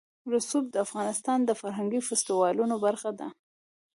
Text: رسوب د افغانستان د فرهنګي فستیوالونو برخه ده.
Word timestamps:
رسوب 0.33 0.65
د 0.71 0.75
افغانستان 0.85 1.39
د 1.43 1.51
فرهنګي 1.61 1.99
فستیوالونو 2.07 2.75
برخه 2.85 3.11
ده. 3.19 3.27